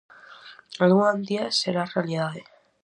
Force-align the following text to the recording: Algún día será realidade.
Algún 0.85 1.15
día 1.29 1.47
será 1.61 1.83
realidade. 1.95 2.41